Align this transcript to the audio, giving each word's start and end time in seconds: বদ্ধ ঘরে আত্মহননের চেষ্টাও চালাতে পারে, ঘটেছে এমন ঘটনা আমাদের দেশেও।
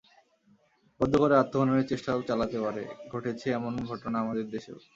বদ্ধ 0.99 1.13
ঘরে 1.17 1.35
আত্মহননের 1.37 1.89
চেষ্টাও 1.91 2.27
চালাতে 2.29 2.57
পারে, 2.59 2.81
ঘটেছে 3.11 3.47
এমন 3.51 3.73
ঘটনা 3.89 4.17
আমাদের 4.19 4.45
দেশেও। 4.49 4.77